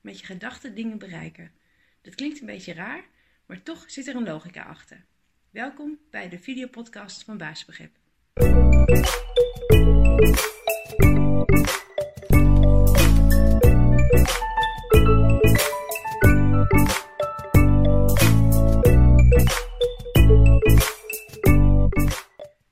[0.00, 1.50] Met je gedachten dingen bereiken.
[2.02, 3.04] Dat klinkt een beetje raar,
[3.46, 5.04] maar toch zit er een logica achter.
[5.50, 7.96] Welkom bij de videopodcast van Baasbegrip.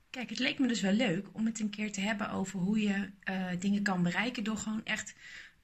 [0.09, 2.79] Kijk, het leek me dus wel leuk om het een keer te hebben over hoe
[2.79, 5.15] je uh, dingen kan bereiken door gewoon echt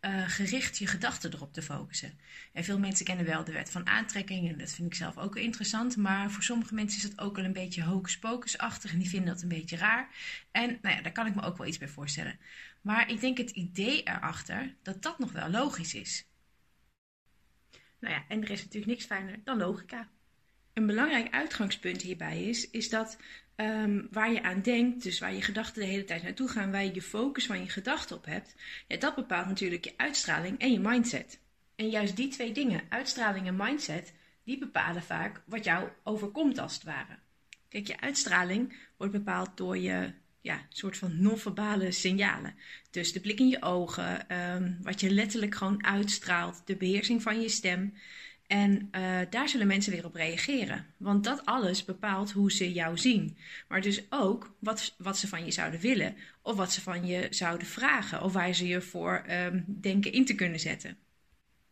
[0.06, 2.20] uh, gericht je gedachten erop te focussen.
[2.54, 5.36] En veel mensen kennen wel de wet van aantrekking en dat vind ik zelf ook
[5.36, 5.98] interessant.
[5.98, 9.42] Maar voor sommige mensen is dat ook wel een beetje hocus-pocus-achtig en die vinden dat
[9.42, 10.10] een beetje raar.
[10.52, 12.40] En nou ja, daar kan ik me ook wel iets bij voorstellen.
[12.82, 16.26] Maar ik denk het idee erachter dat dat nog wel logisch is.
[18.00, 20.10] Nou ja, en er is natuurlijk niks fijner dan logica.
[20.76, 23.18] Een belangrijk uitgangspunt hierbij is, is dat
[23.56, 26.84] um, waar je aan denkt, dus waar je gedachten de hele tijd naartoe gaan, waar
[26.84, 28.56] je je focus van je gedachten op hebt,
[28.88, 31.40] ja, dat bepaalt natuurlijk je uitstraling en je mindset.
[31.76, 36.74] En juist die twee dingen, uitstraling en mindset, die bepalen vaak wat jou overkomt als
[36.74, 37.20] het ware.
[37.70, 42.56] Kijk, je uitstraling wordt bepaald door je ja, soort van non-verbale signalen.
[42.92, 47.42] Dus de blik in je ogen, um, wat je letterlijk gewoon uitstraalt, de beheersing van
[47.42, 47.94] je stem.
[48.48, 50.86] En uh, daar zullen mensen weer op reageren.
[50.98, 53.38] Want dat alles bepaalt hoe ze jou zien.
[53.68, 56.16] Maar dus ook wat, wat ze van je zouden willen.
[56.42, 58.22] Of wat ze van je zouden vragen.
[58.22, 60.98] Of waar ze je voor um, denken in te kunnen zetten.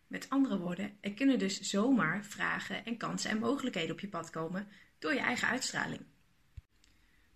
[0.08, 4.30] Met andere woorden, er kunnen dus zomaar vragen en kansen en mogelijkheden op je pad
[4.30, 4.68] komen
[5.00, 6.02] door je eigen uitstraling.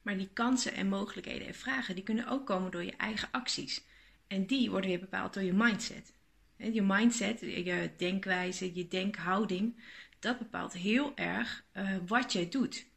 [0.02, 3.86] Maar die kansen en mogelijkheden en vragen die kunnen ook komen door je eigen acties.
[4.28, 6.14] En die worden weer bepaald door je mindset.
[6.58, 9.84] Je mindset, je denkwijze, je denkhouding,
[10.20, 12.88] dat bepaalt heel erg uh, wat jij doet.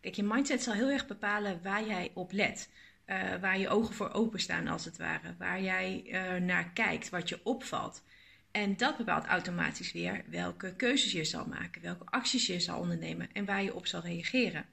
[0.00, 2.70] Kijk, je mindset zal heel erg bepalen waar jij op let.
[3.06, 5.34] Uh, waar je ogen voor openstaan, als het ware.
[5.38, 8.02] Waar jij uh, naar kijkt, wat je opvalt.
[8.50, 13.32] En dat bepaalt automatisch weer welke keuzes je zal maken, welke acties je zal ondernemen
[13.32, 14.66] en waar je op zal reageren.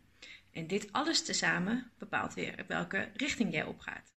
[0.51, 4.13] En dit alles tezamen bepaalt weer welke richting jij opgaat.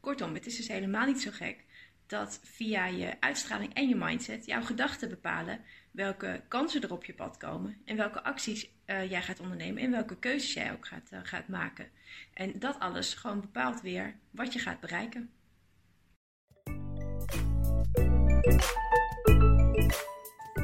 [0.00, 1.64] Kortom, het is dus helemaal niet zo gek
[2.06, 5.60] dat via je uitstraling en je mindset jouw gedachten bepalen
[5.90, 9.90] welke kansen er op je pad komen en welke acties uh, jij gaat ondernemen en
[9.90, 11.88] welke keuzes jij ook gaat, uh, gaat maken.
[12.34, 15.30] En dat alles gewoon bepaalt weer wat je gaat bereiken.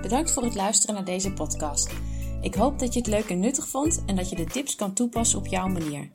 [0.00, 1.92] Bedankt voor het luisteren naar deze podcast.
[2.40, 4.94] Ik hoop dat je het leuk en nuttig vond en dat je de tips kan
[4.94, 6.10] toepassen op jouw manier.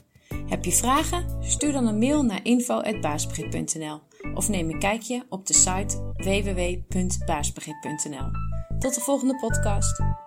[0.48, 1.44] Heb je vragen?
[1.44, 4.02] Stuur dan een mail naar info.baasbegrip.nl
[4.34, 8.30] of neem een kijkje op de site www.baasbegrip.nl.
[8.80, 10.25] Tot de volgende podcast.